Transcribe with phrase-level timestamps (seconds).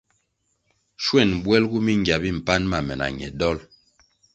[1.03, 3.57] Schwen bwelgu mingya mi mpan ma me na ñe dol.